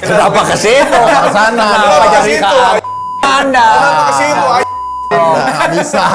[0.02, 0.98] Kenapa ke situ?
[0.98, 1.66] Ke sana.
[1.70, 2.58] Kenapa Kenapa jadi ke situ?
[2.58, 2.89] ke
[3.32, 3.66] Anda?
[3.72, 4.48] kenapa ke situ
[5.10, 6.06] Nah, bisa.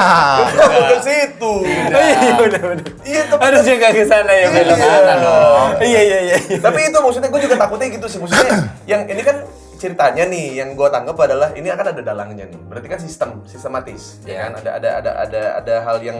[0.87, 1.53] ke situ
[1.91, 2.85] Iya udah udah.
[3.03, 4.87] iya tapi Harusnya nggak ke sana ya belok Iya.
[4.89, 5.69] kanan dong.
[5.81, 6.37] Iya iya iya.
[6.57, 9.43] tapi itu maksudnya gue juga takutnya gitu sih maksudnya yang ini kan
[9.75, 12.59] ceritanya nih yang gue tanggap adalah ini akan ada dalangnya nih.
[12.61, 14.39] Berarti kan sistem, sistematis, ya Iya.
[14.41, 14.51] kan?
[14.57, 16.17] Ada ada ada ada ada hal yang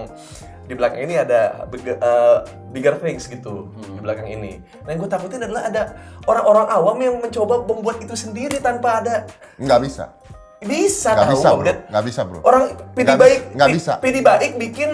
[0.61, 4.59] di belakang ini ada big- uh, bigger things gitu di belakang ini.
[4.83, 9.23] Nah yang gue takutin adalah ada orang-orang awam yang mencoba membuat itu sendiri tanpa ada
[9.55, 10.11] Nggak bisa.
[10.65, 11.63] Bisa Nggak tahu, bisa, bro.
[11.63, 11.77] Dad.
[11.87, 12.39] Nggak bisa, bro.
[12.41, 13.93] Orang PD Nggak baik, nggak bisa.
[13.99, 14.89] PD baik bikin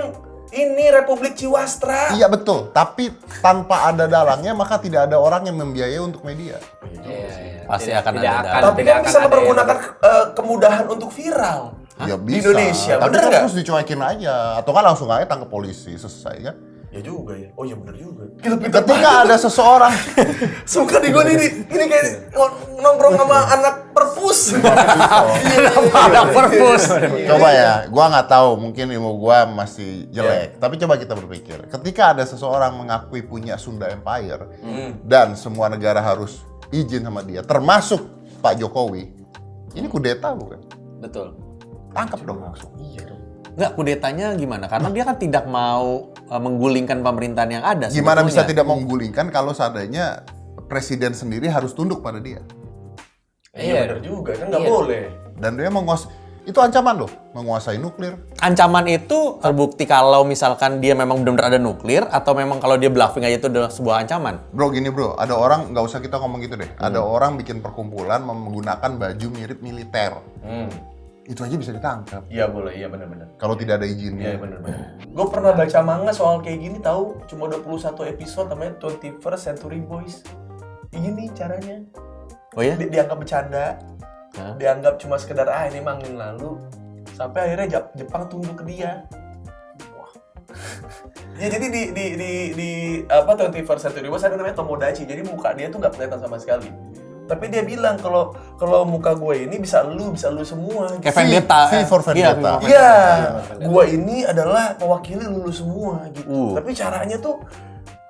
[0.52, 2.12] ini Republik Ciwastra.
[2.12, 3.08] Iya betul, tapi
[3.40, 6.60] tanpa ada dalangnya maka tidak ada orang yang membiayai untuk media.
[6.84, 7.64] Iya, iya.
[7.64, 11.10] Pasti Tidak- akan tidak ada akan- Tapi tidak kan akan bisa mempergunakan eh, kemudahan untuk
[11.10, 11.62] viral.
[12.02, 12.38] Ya Di bisa.
[12.44, 13.42] Indonesia, tapi bener kan nggak?
[13.46, 16.56] terus dicuekin aja atau kan langsung aja tangkap polisi selesai kan.
[16.92, 17.48] Ya juga ya.
[17.56, 18.28] Oh iya bener juga.
[18.44, 19.96] Kita pintar Ketika ada seseorang
[20.76, 22.36] Suka di gue ini, ini kayak
[22.84, 24.40] nongkrong sama anak perpus.
[26.06, 26.84] Ada perpus.
[27.28, 30.60] coba ya, gua nggak tahu mungkin ilmu gua masih jelek.
[30.60, 34.48] Tapi coba kita berpikir, ketika ada seseorang mengakui punya Sunda Empire
[35.04, 38.02] dan semua negara harus izin sama dia, termasuk
[38.40, 39.12] Pak Jokowi,
[39.76, 40.60] ini kudeta bukan?
[41.04, 41.36] Betul.
[41.92, 42.72] Tangkap dong langsung.
[42.80, 43.22] Iya dong.
[43.52, 44.66] Nggak, kudetanya gimana?
[44.72, 47.92] Karena dia kan tidak mau uh, menggulingkan pemerintahan yang ada.
[47.92, 48.50] Gimana bisa sebetulnya.
[48.52, 50.24] tidak menggulingkan kalau seandainya
[50.72, 52.40] presiden sendiri harus tunduk pada dia?
[53.52, 54.72] Iya bener juga, kan nggak Iya.
[54.72, 55.04] boleh.
[55.36, 58.18] Dan dia menguasai itu ancaman loh, menguasai nuklir.
[58.42, 63.22] Ancaman itu terbukti kalau misalkan dia memang benar-benar ada nuklir atau memang kalau dia bluffing
[63.22, 64.42] aja itu adalah sebuah ancaman.
[64.50, 66.66] Bro gini bro, ada orang nggak usah kita ngomong gitu deh.
[66.82, 70.18] Ada orang bikin perkumpulan menggunakan baju mirip militer.
[70.42, 70.72] Hmm.
[71.24, 72.26] Itu aja bisa ditangkap.
[72.28, 73.30] Iya boleh, iya bener-bener.
[73.36, 74.34] Kalau tidak ada Iya izinnya.
[74.36, 74.98] bener-bener.
[75.06, 77.78] Gue pernah baca manga soal kayak gini tahu cuma 21
[78.10, 80.26] episode namanya 21st Century Boys.
[80.90, 81.78] Ini caranya.
[82.52, 82.74] Oh ya?
[82.74, 83.78] Di- dianggap bercanda,
[84.34, 84.58] Hah?
[84.58, 86.58] dianggap cuma sekedar ah ini mangin lalu
[87.12, 89.06] sampai akhirnya Jap- Jepang tunduk ke dia.
[89.94, 90.12] Wah.
[91.40, 92.70] ya jadi di di di di
[93.06, 95.06] apa 21st Century Boys ada namanya Tomodachi.
[95.06, 96.68] Jadi muka dia tuh nggak kelihatan sama sekali.
[97.32, 101.00] Tapi dia bilang kalau kalau muka gue ini bisa lu, bisa lu semua.
[101.00, 101.62] Kayak V- Vendetta.
[101.72, 102.52] V for Iya, Vendetta.
[102.52, 102.92] V for Iya,
[103.72, 106.28] gua ini adalah mewakili lu semua gitu.
[106.28, 106.52] Uh.
[106.60, 107.40] Tapi caranya tuh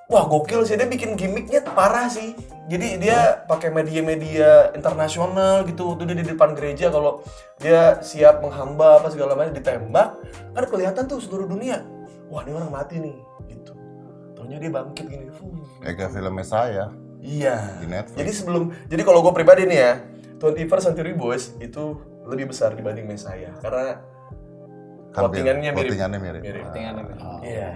[0.10, 2.34] wah gokil sih dia bikin gimmicknya parah sih.
[2.66, 5.94] Jadi dia pakai media-media internasional gitu.
[5.94, 7.22] Tuh dia di depan gereja kalau
[7.62, 10.18] dia siap menghamba apa segala macam ditembak,
[10.58, 11.86] kan kelihatan tuh seluruh dunia.
[12.34, 13.16] Wah, ini orang mati nih
[13.54, 13.76] gitu.
[14.34, 15.30] Taunya dia bangkit gini.
[15.84, 16.86] Kayak filmnya saya.
[17.22, 17.56] Iya.
[17.80, 18.18] Di Netflix.
[18.18, 19.94] Jadi sebelum jadi kalau gue pribadi nih ya,
[20.42, 24.02] 21st Century Boys itu lebih besar dibanding Messiah karena
[25.12, 25.44] Hampir.
[25.44, 25.90] votingannya mirip.
[25.92, 26.42] Votingannya mirip.
[26.42, 26.66] Mirip.
[26.72, 26.94] Tinggal
[27.44, 27.70] Iya.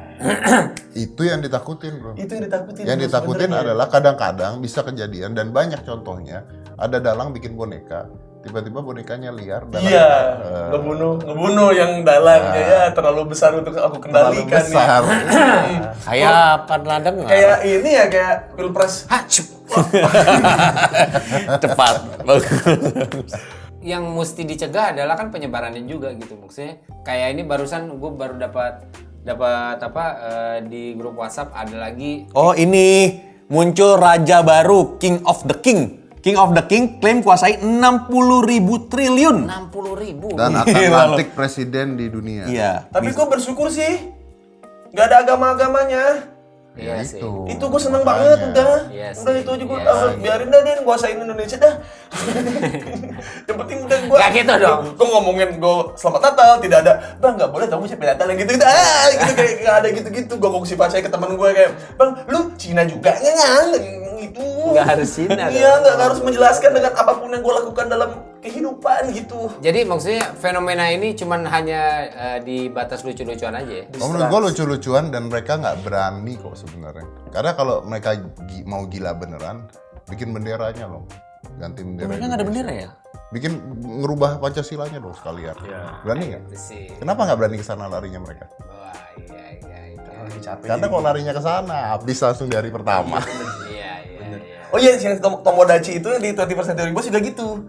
[1.06, 2.16] Itu yang ditakutin bro.
[2.16, 2.84] Itu yang ditakutin.
[2.88, 6.48] Yang ditakutin adalah kadang-kadang bisa kejadian dan banyak contohnya.
[6.80, 8.08] Ada dalang bikin boneka,
[8.46, 9.66] tiba-tiba bonekanya liar.
[9.66, 15.02] dalang- Iya, eh, ngebunuh ngebunuh yang dalangnya ya terlalu besar untuk aku terlalu kendalikan besar.
[15.02, 15.80] nih.
[16.08, 17.26] Kayak pernah dengar.
[17.26, 18.94] Kayak ini ya kayak pilpres.
[19.10, 19.46] Hah, cup.
[21.64, 21.96] Cepat.
[23.86, 28.82] yang mesti dicegah adalah kan penyebarannya juga gitu maksudnya kayak ini barusan gue baru dapat
[29.22, 33.14] dapat apa eh, di grup WhatsApp ada lagi Oh ini
[33.46, 36.02] muncul raja baru King of the King.
[36.26, 38.10] King of the King klaim kuasai 60
[38.50, 39.46] ribu triliun.
[39.46, 42.50] 60 ribu Dan akan lantik presiden di dunia.
[42.50, 42.90] Iya.
[42.90, 44.10] Tapi gue bersyukur sih,
[44.90, 46.35] nggak ada agama-agamanya.
[46.76, 47.32] Iya Ya sih itu.
[47.48, 48.92] Itu gue seneng banget udah.
[48.92, 49.96] Iya udah sih, itu aja gue iya.
[50.20, 51.76] biarin dah dia nguasain Indonesia dah.
[53.48, 54.82] yang penting udah gue Nggak gitu dong.
[55.00, 56.94] Gue ngomongin gue selamat Natal tidak ada.
[57.24, 58.66] Bang nggak boleh kamu siapa Natal yang gitu gitu.
[58.68, 60.34] Ah gitu kayak nggak ada gitu gitu.
[60.36, 63.80] Gue sifat saya ke teman gue kayak bang lu Cina juga nggak
[64.28, 64.44] gitu.
[64.76, 65.82] Nggak harus Cina Iya dong.
[65.84, 68.10] nggak harus menjelaskan dengan apa pun yang gue lakukan dalam
[68.46, 69.50] kehidupan gitu.
[69.58, 74.40] jadi maksudnya fenomena ini cuman hanya eh, di batas lucu-lucuan aja ya Oh, menurut gue
[74.46, 77.06] lucu-lucuan dan mereka nggak berani kok sebenarnya.
[77.30, 78.14] Karena kalau mereka
[78.46, 79.66] gi- mau gila beneran,
[80.06, 81.04] bikin benderanya loh,
[81.56, 82.08] ganti bendera.
[82.08, 82.90] Mereka nggak ada bendera ya?
[83.28, 83.52] Bikin
[84.00, 85.56] ngerubah Pancasilanya dong sekalian.
[86.00, 86.44] Berani nggak?
[86.54, 88.46] sih Kenapa nggak berani ke sana larinya mereka?
[88.62, 90.68] wah iya iya iya Lagi capek.
[90.68, 93.20] Karena kalau larinya ke sana, habis langsung dari pertama.
[93.68, 97.20] iya iya iya Oh iya, yang Tom- Tomodachi itu yang di 20% Century Boys juga
[97.20, 97.64] gitu.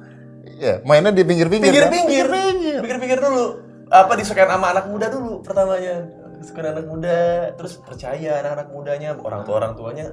[0.57, 1.69] Iya, mainnya di pinggir-pinggir.
[1.69, 1.93] kan?
[1.93, 3.47] Pinggir-pinggir, pinggir-pinggir dulu.
[3.93, 6.09] Apa disukain sama anak muda dulu pertamanya.
[6.41, 7.19] Disukain anak muda,
[7.61, 10.07] terus percaya anak-anak mudanya, orang tua orang tuanya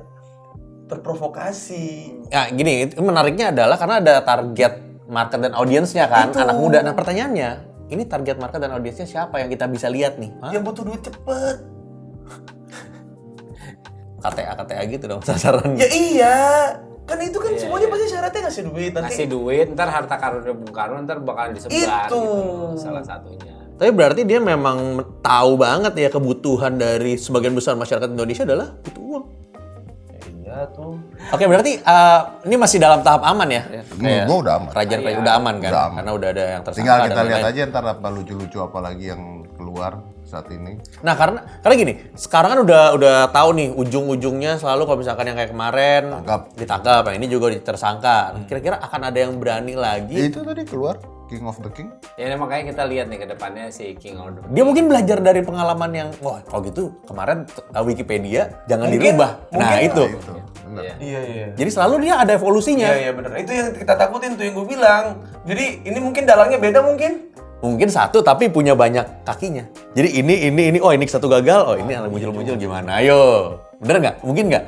[0.91, 1.87] terprovokasi.
[2.27, 4.73] Ya gini, itu menariknya adalah karena ada target
[5.07, 6.43] market dan audiensnya kan, Itu.
[6.43, 6.83] anak muda.
[6.83, 7.49] Nah pertanyaannya,
[7.87, 10.31] ini target market dan audiensnya siapa yang kita bisa lihat nih?
[10.43, 10.51] Hah?
[10.51, 11.57] Yang butuh duit cepet.
[14.23, 15.75] KTA KTA gitu dong sasaran.
[15.75, 16.37] Ya iya.
[17.03, 19.05] Kan itu kan semuanya pasti syaratnya ngasih duit nanti.
[19.11, 21.91] ngasih duit ntar harta karunnya Bung Karno ntar bakalan disebar Itu.
[21.91, 22.21] gitu
[22.79, 28.47] salah satunya Tapi berarti dia memang tahu banget ya kebutuhan dari sebagian besar masyarakat Indonesia
[28.47, 29.25] adalah butuh uang.
[30.39, 30.95] Iya tuh.
[31.33, 33.65] Oke, berarti eh, ini masih dalam tahap aman ya?
[33.97, 34.69] Menurut gua udah aman.
[34.71, 35.71] Kerajaan kerajaan udah aman kan?
[35.73, 35.95] Udah aman.
[35.97, 39.21] Karena udah ada yang tersangka Tinggal kita lihat aja ntar apa lucu-lucu apa lagi yang
[39.57, 39.91] keluar
[40.33, 40.81] saat ini.
[41.05, 45.37] Nah, karena karena gini, sekarang kan udah udah tahu nih ujung-ujungnya selalu kalau misalkan yang
[45.37, 46.41] kayak kemarin Tangkap.
[46.57, 48.33] ditangkap, yang ini juga tersangka.
[48.49, 50.17] Kira-kira akan ada yang berani lagi?
[50.17, 50.97] Ya, itu tadi keluar
[51.33, 51.89] King of the King.
[52.13, 55.17] Ya ini makanya kita lihat nih ke depannya si King of the Dia mungkin belajar
[55.17, 59.49] dari pengalaman yang wah kalau gitu kemarin uh, Wikipedia jangan dirubah.
[59.53, 60.05] Nah, itu.
[60.13, 60.33] Itu.
[60.69, 60.83] Bener.
[60.83, 60.93] Iya.
[61.01, 61.47] Iya iya.
[61.57, 62.89] Jadi selalu dia ada evolusinya.
[62.93, 63.31] Iya iya benar.
[63.41, 65.05] Itu yang kita takutin tuh yang gue bilang.
[65.43, 67.32] Jadi ini mungkin dalangnya beda mungkin.
[67.63, 69.63] Mungkin satu tapi punya banyak kakinya.
[69.95, 72.99] Jadi ini ini ini oh ini satu gagal, oh ini yang muncul-muncul gimana?
[72.99, 73.55] Ayo.
[73.79, 74.15] Bener nggak?
[74.19, 74.63] Mungkin nggak?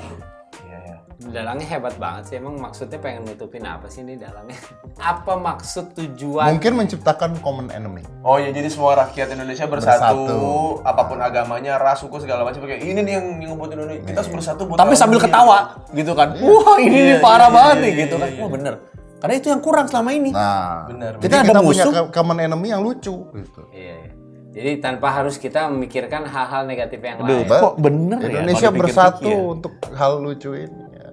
[0.64, 0.96] Iya iya.
[1.28, 2.36] Dalangnya hebat banget sih.
[2.40, 4.56] Emang maksudnya pengen nutupin apa sih ini dalangnya?
[4.96, 6.56] Apa maksud tujuan?
[6.56, 8.00] Mungkin menciptakan common enemy.
[8.24, 10.40] Oh ya jadi semua rakyat Indonesia bersatu, Bersatu.
[10.82, 14.08] apa pun agamanya, ras, suku segala macam kayak ini nih yang ngebuat Indonesia.
[14.08, 15.58] Kita harus bersatu buat Tapi sambil dunia." ketawa
[15.92, 16.32] gitu kan.
[16.40, 18.30] Wah, ini Iya, nih parah iya, banget iya, nih iya, gitu kan.
[18.32, 18.74] iya, Wah, bener.
[19.16, 20.30] Karena itu yang kurang selama ini.
[20.30, 21.92] Nah, Benar, Kita ada kita punya musuh.
[21.92, 23.62] co- common enemy yang lucu gitu.
[23.70, 24.12] Iya, iya.
[24.52, 27.50] Jadi tanpa harus kita memikirkan hal-hal negatif yang Aduh, lain.
[27.50, 28.28] kok bener ya?
[28.30, 29.52] Indonesia bersatu ya?
[29.52, 30.84] untuk hal lucu ini.
[30.94, 31.10] Ya.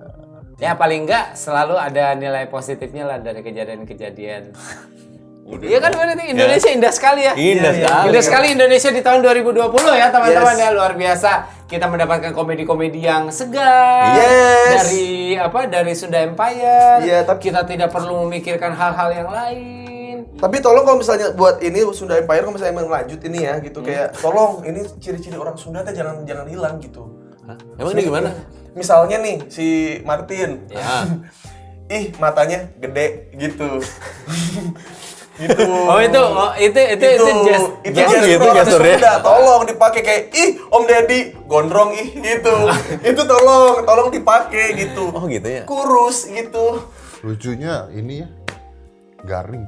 [0.61, 4.55] Ya paling enggak selalu ada nilai positifnya lah dari kejadian-kejadian.
[5.45, 7.35] Iya kan berarti Indonesia indah sekali ya.
[7.35, 8.07] Indah Iya, sekali.
[8.07, 9.59] Indah sekali Indonesia di tahun 2020
[9.93, 11.31] ya teman-teman ya luar biasa.
[11.67, 14.87] Kita mendapatkan komedi-komedi yang segar Yes.
[14.87, 15.09] dari
[15.43, 17.03] apa dari Sunda Empire.
[17.03, 20.17] Iya, tapi- kita tidak perlu memikirkan hal-hal yang lain.
[20.39, 24.15] Tapi tolong kalau misalnya buat ini Sunda Empire kalau misalnya lanjut ini ya gitu kayak
[24.19, 27.07] tolong ini ciri-ciri orang Sunda tuh jangan jangan hilang gitu.
[27.47, 27.59] Hah?
[27.79, 28.31] Emang ini gimana?
[28.73, 29.67] Misalnya nih si
[30.07, 30.67] Martin.
[30.71, 31.05] Ya.
[31.97, 33.69] Ih, matanya gede gitu.
[35.41, 35.63] gitu.
[35.65, 38.97] Oh itu oh, itu itu itu, just, itu just- gestur gitu orang gesturnya.
[38.99, 39.13] Sunda.
[39.25, 42.55] Tolong dipakai kayak ih Om Deddy gondrong ih gitu.
[43.11, 45.09] itu tolong tolong dipakai gitu.
[45.13, 45.63] Oh gitu ya.
[45.65, 46.85] Kurus gitu.
[47.25, 48.29] Lucunya ini ya
[49.23, 49.65] garing.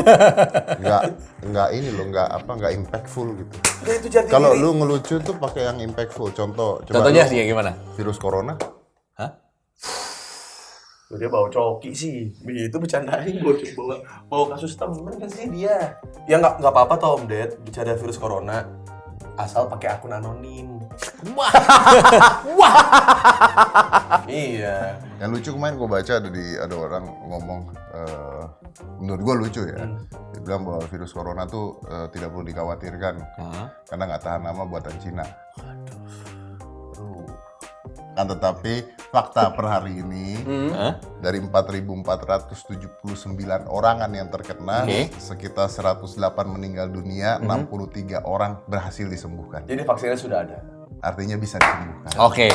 [0.80, 1.02] nggak
[1.44, 3.56] nggak ini loh nggak apa nggak impactful gitu.
[3.84, 6.32] Ya, itu Kalau lu ngelucu tuh pakai yang impactful.
[6.32, 7.76] Contoh, Contohnya sih gimana?
[7.96, 8.56] virus corona.
[9.20, 9.36] Hah?
[11.10, 12.30] Tuh, dia bawa coki sih.
[12.46, 13.98] Begitu bercandain gue bawa
[14.30, 15.98] bawa kasus temen kan sih dia.
[16.30, 18.62] Ya nggak nggak apa-apa toh Om Ded bercanda virus corona
[19.34, 20.78] asal pakai akun anonim.
[21.34, 21.50] Wah.
[24.30, 25.02] Iya.
[25.18, 27.60] Yang lucu kemarin gue baca ada di ada orang ngomong
[27.94, 28.44] eh,
[29.02, 29.82] menurut gue lucu ya.
[30.30, 33.66] Dia bilang bahwa virus corona tuh eh, tidak perlu dikhawatirkan Hah?
[33.90, 35.26] karena nggak tahan lama buatan Cina.
[36.94, 37.49] Tuh.
[38.20, 40.44] Kan tetapi fakta per hari ini
[40.76, 41.00] Hah?
[41.24, 43.00] dari 4.479
[43.64, 45.08] orangan yang terkena, Oke.
[45.16, 49.64] sekitar 108 meninggal dunia, 63 orang berhasil disembuhkan.
[49.64, 50.60] Jadi vaksinnya sudah ada.
[51.00, 52.12] Artinya bisa disembuhkan.
[52.20, 52.52] Oke.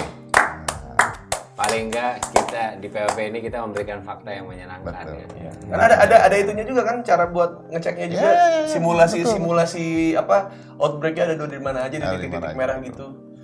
[1.56, 5.24] paling enggak kita di POV ini kita memberikan fakta yang menyenangkan Betul.
[5.40, 5.52] ya.
[5.72, 9.86] Kan ada ada ada itunya juga kan cara buat ngeceknya juga Ya, simulasi simulasi
[10.20, 13.35] apa outbreaknya ada di mana aja di titik-titik merah gitu.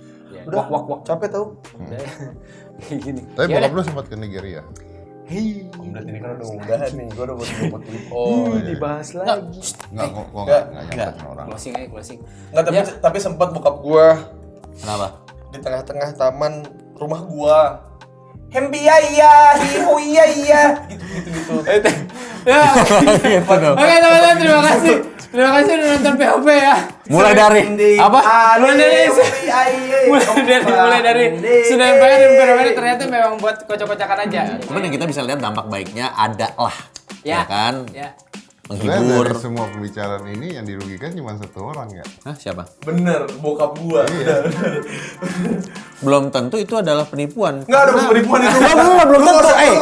[0.44, 1.00] Udah, Wak wak wak.
[1.02, 1.46] capek tau.
[2.82, 3.20] Kayak gini.
[3.32, 3.76] Tapi Ya bokap udah.
[3.76, 4.62] lu sempat ke Nigeria.
[5.72, 8.04] Om Ded ini kan udah udahan nih, gue udah buat buat tweet.
[8.10, 9.60] Oh, dibahas lagi.
[9.88, 10.62] Enggak, kok gua Enggak.
[10.62, 11.46] enggak enggak nyamperin orang.
[11.48, 12.18] Closing aja closing.
[12.52, 12.84] Nggak, tapi Ya.
[13.00, 14.06] tapi sempat bokap gua
[14.74, 15.06] Kenapa?
[15.48, 16.52] di tengah-tengah taman
[16.94, 17.60] rumah gua.
[18.52, 21.54] Hembia iya, hihu iya iya, gitu gitu gitu.
[22.44, 22.60] Ya.
[23.72, 24.96] Oke teman-teman terima kasih.
[25.32, 26.76] Terima kasih udah nonton POV ya.
[27.08, 27.62] Mulai dari
[27.96, 28.20] apa?
[28.60, 29.00] Mulai dari
[30.12, 31.24] mulai dari mulai dari
[31.64, 34.60] sudah bayar dan berbeda ternyata memang buat kocak-kocakan aja.
[34.68, 36.76] Cuman yang kita bisa lihat dampak baiknya ada lah.
[37.24, 37.40] Ya.
[37.40, 37.74] Ya, kan?
[37.96, 38.12] Ya.
[38.68, 39.26] Menghibur.
[39.26, 42.04] dari semua pembicaraan ini yang dirugikan cuma satu orang ya.
[42.28, 42.68] Hah, siapa?
[42.84, 44.04] Bener, bokap gua.
[46.04, 47.64] Belum tentu itu adalah penipuan.
[47.64, 48.56] Nggak ada penipuan itu.
[48.60, 49.48] Belum, belum, belum tentu.
[49.56, 49.72] Eh,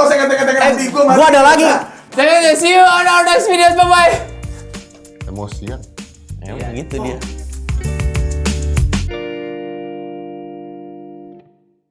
[0.62, 1.66] nanti gua ada lagi.
[2.14, 3.74] Jangan see you on our next videos.
[3.74, 4.29] Bye bye.
[5.30, 5.80] Emosian.
[6.42, 7.18] Ya, gitu dia.